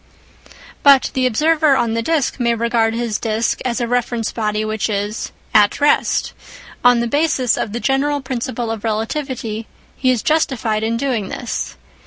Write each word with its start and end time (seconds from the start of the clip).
But 0.81 1.11
the 1.13 1.27
observer 1.27 1.75
on 1.75 1.93
the 1.93 2.01
disc 2.01 2.39
may 2.39 2.55
regard 2.55 2.95
his 2.95 3.19
disc 3.19 3.59
as 3.63 3.79
a 3.79 3.87
reference 3.87 4.31
body 4.31 4.65
which 4.65 4.89
is" 4.89 5.31
at 5.63 5.79
rest"; 5.79 6.33
on 6.83 7.01
the 7.01 7.07
basis 7.07 7.55
of 7.55 7.71
the 7.71 7.79
general 7.79 8.19
principle 8.19 8.71
of 8.71 8.83
relativity 8.83 9.67
he 9.95 10.09
is 10.09 10.23
justified 10.23 10.81
in 10.81 10.97
doing 10.97 11.27
this. 11.29 11.77